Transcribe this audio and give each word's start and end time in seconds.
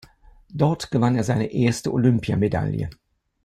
Dort 0.51 0.89
gewann 0.89 1.15
er 1.15 1.23
seine 1.23 1.53
erste 1.53 1.93
Olympiamedaille. 1.93 2.89